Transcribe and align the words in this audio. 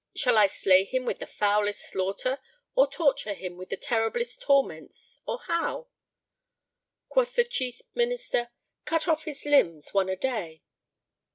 Shall 0.15 0.35
I 0.35 0.47
slay 0.47 0.83
him 0.83 1.05
with 1.05 1.19
the 1.19 1.27
foulest 1.27 1.79
slaughter 1.81 2.39
or 2.73 2.89
torture 2.89 3.33
him 3.35 3.55
with 3.55 3.69
the 3.69 3.77
terriblest 3.77 4.41
torments 4.41 5.19
or 5.27 5.37
how?" 5.45 5.89
Quoth 7.07 7.35
the 7.35 7.45
Chief 7.45 7.83
Minister, 7.93 8.49
"Cut 8.83 9.07
off 9.07 9.25
his 9.25 9.45
limbs, 9.45 9.93
one 9.93 10.09
a 10.09 10.15
day." 10.15 10.63